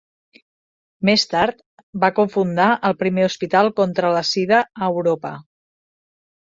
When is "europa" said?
4.93-5.39